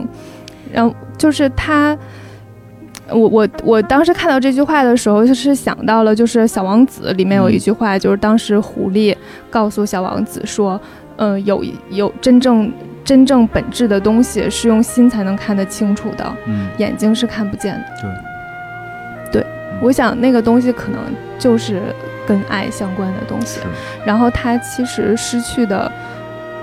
[0.71, 1.97] 然后就是他，
[3.09, 9.15] 我我我当时看到这句话的时候，就是想到了，就是《小王子》里面有一句话，就是当时狐狸
[9.49, 10.79] 告诉小王子说。
[11.21, 12.71] 嗯，有有真正
[13.03, 17.85] 真正本质的东西是用心才能看得清楚的，嗯，眼睛是看不见的。
[19.31, 19.45] 对，对，
[19.81, 21.01] 我想那个东西可能
[21.37, 21.81] 就是
[22.25, 23.59] 跟爱相关的东西。
[24.05, 25.91] 然后他其实失去的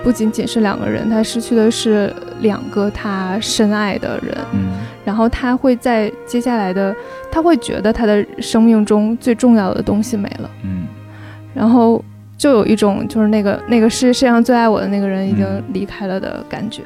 [0.03, 4.35] 不仅仅是两个人，他失去的是两个他深爱的人。
[4.53, 4.71] 嗯，
[5.05, 6.97] 然后他会在接下来的，
[7.31, 10.51] 他会觉得他的生命中最重要的东西没了。
[10.63, 10.87] 嗯，
[11.53, 12.03] 然后。
[12.37, 16.83] 就有一种就是那个那个世世界上最爱我的那个人已经离开了的感觉，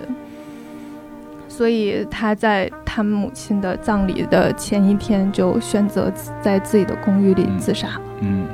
[1.49, 8.01] 所以他在他母亲的葬礼的前一天就选择在自己的公寓里自杀了。
[8.21, 8.47] 嗯，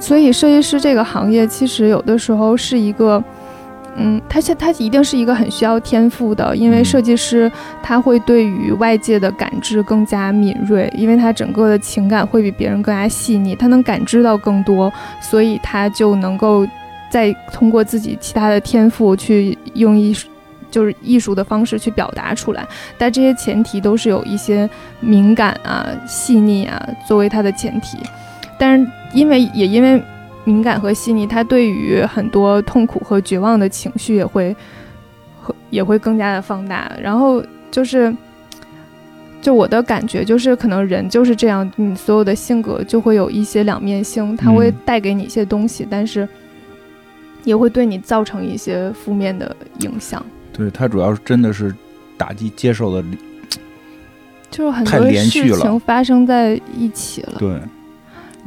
[0.00, 3.22] 所以设计师这个行业其实有的时候是一个。
[3.98, 7.50] 嗯，他现他一定是一个很需要天赋的，因为设计师
[7.82, 16.66] 他会对于外界的感知更加敏锐，因为他整个的情感会比别人更加细腻，他能感知到更多，所以他就能够
[17.10, 20.28] 再通过自己其他的天赋去用艺术，
[20.70, 22.66] 就是艺术的方式去表达出来。
[22.98, 24.68] 但这些前提都是有一些
[25.00, 27.96] 敏感啊、细腻啊作为他的前提，
[28.58, 30.02] 但是因为也因为。
[30.46, 34.56] 敏感和细腻，他对于很多痛苦和绝望的情绪也会
[35.42, 36.90] 和也会更加的放大。
[37.02, 38.14] 然后就是，
[39.42, 46.26] 就我的感觉就是，可能人就是这样，你所有的性格就会有一些两面性，他会带给你一些东西，但是
[47.44, 50.24] 也会对你造成一些负面的影响。
[50.52, 51.74] 对他主要是真的是
[52.16, 53.04] 打击接受的，
[54.50, 57.34] 就是很多事情发生在一起了。
[57.38, 57.60] 对，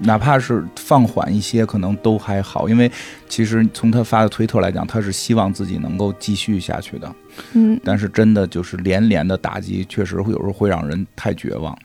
[0.01, 2.91] 哪怕是放缓一些，可能都还好，因为
[3.27, 7.15] 其实从他发的推特来讲，他是希望自己能够继续下去的。
[7.53, 11.77] 嗯，但是真的就是连连的打击，确实会有时候会让人太绝望。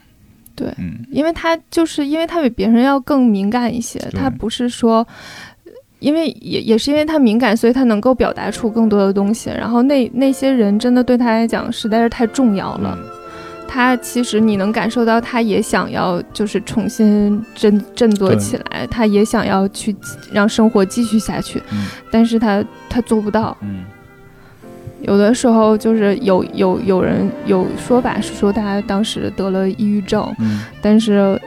[0.55, 5.05] 对，嗯因为他就是因为他比别人要更敏感一些，他不是说，
[5.99, 9.49] 因为也也是因为他敏感，所以他能够表达出更多的东西。
[9.49, 12.97] 然后那那些人真的对他来讲实在是太重要了，
[13.67, 19.95] 他其实你能感受到，他也想要就是重新振振作起来，他也想要去
[20.31, 21.61] 让生活继续下去，
[22.11, 23.55] 但是他他做不到。
[25.01, 30.33] 有的时候就是有有有人有说法是说他当时得了抑郁症，
[30.81, 31.39] 但是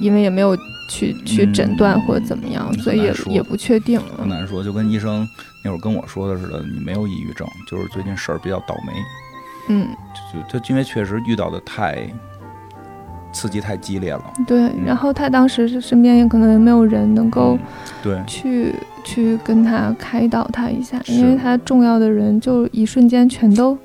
[0.00, 0.56] 因为也没有
[0.88, 4.00] 去去诊断或者怎么样，所以也也不确定。
[4.18, 5.28] 很难说，就跟医生
[5.62, 8.92] 那会儿跟我说的似的，你没有抑郁症，就是最近事儿比较倒霉。
[9.68, 9.88] 嗯，
[10.32, 12.06] 就就因为确实遇到的太。
[13.32, 14.72] 刺激太激烈了，对。
[14.82, 17.58] 然后他当时是身边也可能也没有人能够，
[18.02, 18.74] 对，去
[19.04, 23.76] 去跟他开导他一下，因为他重要的人就一瞬间全都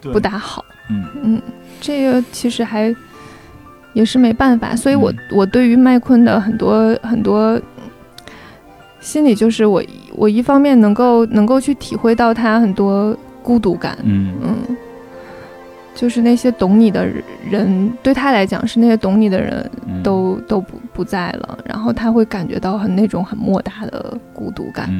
[0.00, 0.64] 不大好。
[0.88, 1.42] 嗯嗯，
[1.80, 2.94] 这个其实还
[3.92, 4.76] 也是没办法。
[4.76, 7.60] 所以我我对于麦昆的很多很多
[9.00, 9.82] 心里，就是我
[10.14, 13.98] 我一方面能够能够去体会到他很多孤独感。
[14.04, 14.76] 嗯嗯。
[15.94, 17.06] 就是那些懂你的
[17.48, 19.70] 人，对他来讲是那些懂你的人
[20.02, 24.90] 都都不不在了，然后他会感觉到很那种很莫大的孤独感。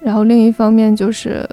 [0.00, 1.44] 然后另一方面就是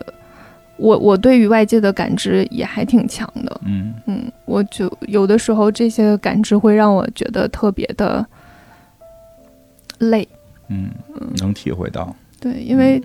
[0.77, 3.61] 我我对于外界的感知也还挺强的。
[3.65, 8.25] 嗯嗯，我就有的时候这些感知会让我觉得特别的
[9.97, 10.27] 累。
[10.67, 12.15] 嗯嗯，能体会到。
[12.39, 13.01] 对，因为。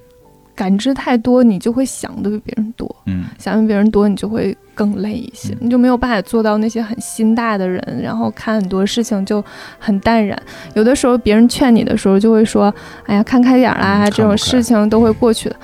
[0.58, 9.42] 感知太多，你就会想的比别人多，嗯，想的比别人多，你就会更累一些，你就没有办法做到那些很心大的人，然后看很多事情就
[9.78, 10.36] 很淡然。
[10.74, 12.74] 有的时候别人劝你的时候，就会说
[13.06, 15.54] ：“哎呀，看开点啦，这种事情都会过去的。”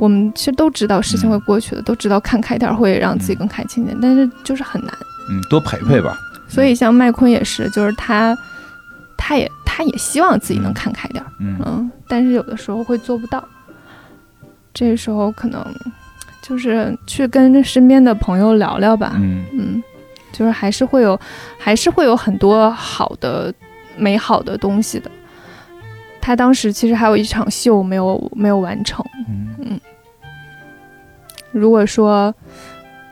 [0.00, 4.90] 我们其实都知道事情会过去的，都知道看开点会让自己更开心点，但是就是很难。
[5.30, 6.16] 嗯，多陪陪吧。
[6.48, 8.34] 所以像麦昆也是，就是他，
[9.20, 9.46] 他也。
[9.72, 13.42] 他也希望自己能看开点儿，嗯，但是有的时候会做不到。
[14.74, 15.64] 这时候可能
[16.42, 19.82] 就是去跟身边的朋友聊聊吧，嗯嗯，
[20.32, 21.18] 就是还是会有，
[21.56, 23.54] 还是会有很多好的、
[23.96, 25.08] 美好的东西的。
[26.20, 29.80] 他当时其实还有一场秀没有没有完成，嗯，
[31.52, 32.34] 如果说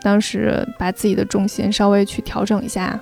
[0.03, 2.99] 当时把自己的重心稍微去调整一下。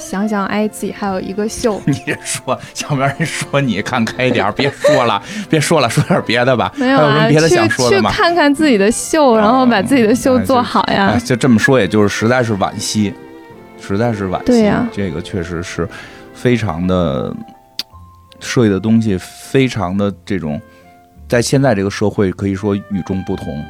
[0.00, 1.80] 想想，哎，自己还有一个秀。
[1.86, 1.94] 你
[2.24, 6.72] 说，小面人说你看开点，别说了，别说了，说点别的吧。
[6.76, 8.10] 没有啊，别的想说的吗？
[8.10, 11.16] 去看看自己的秀，然后把自己的秀做好呀。
[11.24, 13.12] 就这么说，也就是实在是惋惜，
[13.80, 14.44] 实在是惋惜。
[14.46, 15.86] 对呀，这个确实是
[16.32, 17.32] 非常的
[18.40, 20.60] 设计的东西，非常的这种，
[21.28, 23.62] 在现在这个社会可以说与众不同。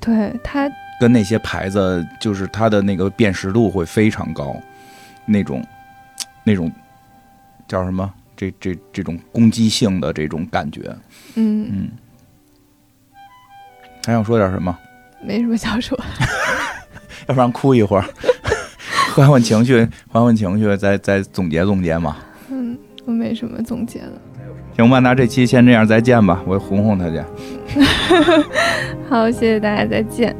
[0.00, 0.70] 对他
[1.00, 4.56] 跟那些牌子，就是它的那个辨识度会非常高。
[5.28, 5.62] 那种，
[6.44, 6.72] 那种
[7.68, 8.10] 叫什么？
[8.36, 10.82] 这这这种攻击性的这种感觉，
[11.34, 11.90] 嗯嗯。
[14.06, 14.76] 还想说点什么？
[15.20, 15.98] 没什么想说，
[17.26, 18.04] 要不然哭一会儿，
[19.12, 22.16] 缓缓情绪，缓缓情绪，再再总结总结嘛。
[22.48, 24.12] 嗯，我没什么总结了。
[24.76, 26.40] 行吧，那这期先这样，再见吧。
[26.46, 27.20] 我哄哄他去。
[29.10, 30.34] 好，谢谢大家，再见。